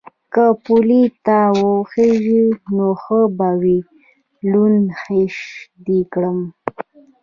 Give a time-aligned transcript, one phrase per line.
[0.33, 2.43] _که پولې ته وخېژې
[2.75, 3.79] نو ښه به وي،
[4.49, 5.45] لوند خيشت
[5.85, 6.39] دې کړم.